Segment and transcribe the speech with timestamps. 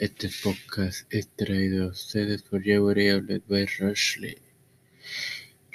[0.00, 4.38] Este podcast es traído a ustedes por Outlet by Rushley.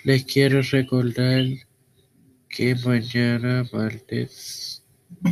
[0.03, 1.43] Les quiero recordar
[2.49, 4.83] que mañana martes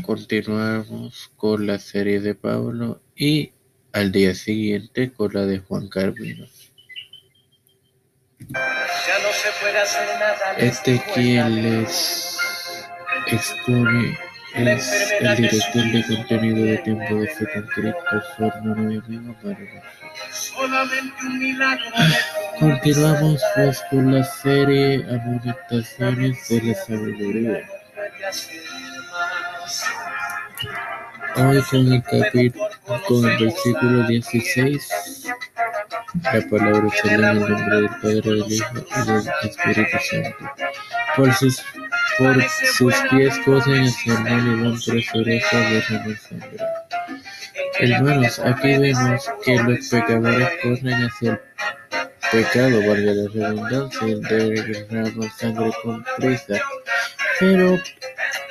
[0.03, 3.53] continuamos con la serie de Pablo y
[3.93, 6.45] al día siguiente con la de Juan Carvino.
[10.59, 12.37] Este quien les
[13.25, 19.35] expone es el director de contenido de Tiempo de Fe con Cristo, y amigo
[22.59, 27.69] Continuamos pues con la serie Amonestaciones de la Sabiduría.
[31.35, 32.69] Hoy con el capítulo,
[33.07, 34.89] con el versículo 16,
[36.21, 40.51] la palabra se lee en el nombre del Padre, del Hijo y del Espíritu Santo.
[41.15, 41.63] Por sus
[42.17, 46.57] por sus pies el mal y van presurosos derramar sangre.
[47.79, 51.39] Hermanos, aquí vemos que los pecadores corren hacia el
[52.31, 56.59] pecado, valga la redundancia, y derraman sangre con prisa.
[57.39, 57.79] Pero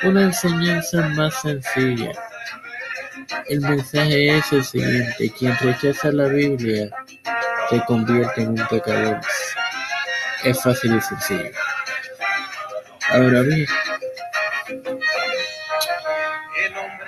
[0.04, 2.12] una enseñanza más sencilla.
[3.48, 6.90] El mensaje es el siguiente, quien rechaza la Biblia
[7.70, 9.20] se convierte en un pecador.
[10.44, 11.50] Es fácil y sencillo.
[13.12, 13.66] Ahora bien,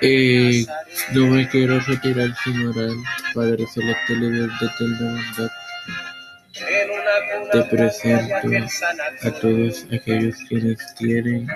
[0.01, 0.65] eh,
[1.13, 2.91] no me quiero retirar sin orar,
[3.33, 5.51] Padre Celeste, líder de eterna bondad.
[7.51, 8.35] Te presento
[9.23, 11.47] a todos aquellos quienes tienen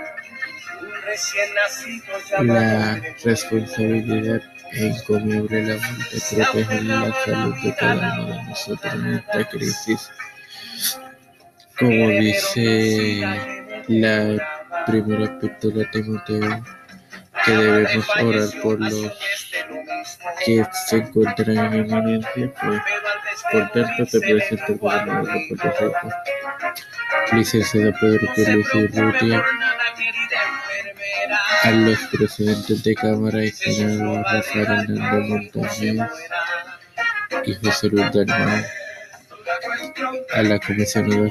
[2.42, 9.14] la responsabilidad e encomiable labor de proteger la salud de cada uno de nosotros en
[9.14, 10.09] esta crisis.
[11.77, 13.58] Como dice
[13.90, 16.64] la primera epístola de Timoteo,
[17.44, 19.12] que debemos orar por los
[20.45, 22.82] que se encuentran en eminencia, pues
[23.52, 26.16] por tanto te presento el gobernador de Puerto Rico,
[27.32, 29.44] licenciado Pedro Luis Urrutia,
[31.64, 36.11] a los presidentes de Cámara y Senado Rafael Hernández Montañez
[37.44, 38.64] y José Luis Dalmau,
[40.33, 41.30] a la comisionada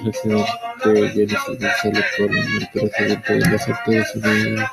[0.85, 4.71] residente Jennifer González Colón, el presidente de los Estados Unidos,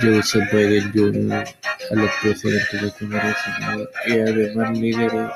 [0.00, 1.44] Joseph Biden Jr.,
[1.90, 5.30] a los presidentes de Cámara y Senado y además líderes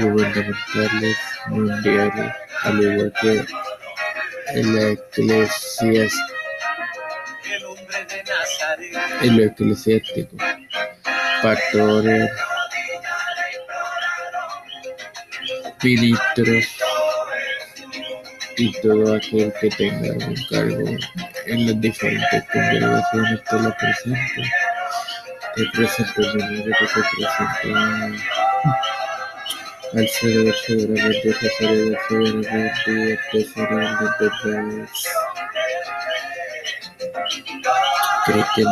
[0.00, 1.16] gubernamentales
[1.48, 2.32] mundiales,
[2.62, 3.44] al igual que
[4.54, 6.38] en la eclesiástica
[9.20, 10.36] en lo eclesiástico,
[11.42, 12.30] pastores,
[15.82, 16.64] ministros
[18.56, 20.88] y todo aquel que tenga un cargo
[21.46, 24.42] en las diferentes congregaciones te lo presento.
[25.54, 27.68] Te presento mi nombre, te presento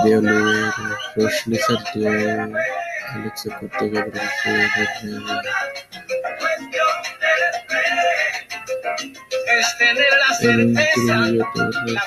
[0.04, 0.72] de Oliver,
[1.16, 2.54] Rosely Santiago,
[3.14, 3.58] Alexa
[8.86, 12.00] Cortega Brasil, Edwin Trujillo Torres,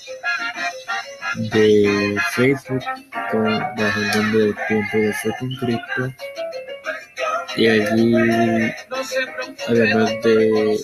[1.36, 2.84] de Facebook
[3.30, 6.33] con, bajo el nombre de Tiempo de Fe con Cristo
[7.56, 8.15] y allí
[9.69, 10.81] además de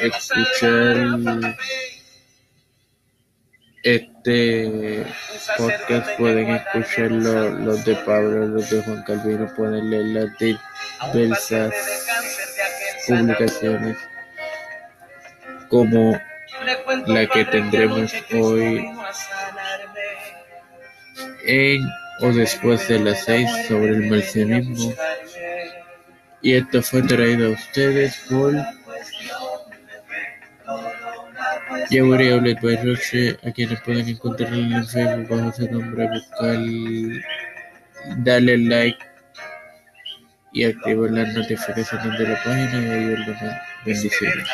[0.00, 1.56] escuchar
[3.82, 5.04] este
[5.58, 10.38] podcast pueden escuchar los, de Pablo, los de Juan Calvino, pueden leer las
[11.12, 11.74] diversas
[13.08, 13.98] publicaciones
[15.68, 16.20] como
[17.06, 18.88] la que tendremos hoy
[21.46, 21.82] en
[22.20, 24.94] o después de las seis sobre el marcianismo.
[26.42, 28.54] Y esto fue traído a ustedes por
[31.90, 36.58] Yaburi Outlet by Roche, a quienes pueden encontrar en Facebook bajo su nombre, buscar,
[38.18, 38.98] darle like
[40.52, 44.48] y activar las notificaciones de la página y ayudar Bendiciones.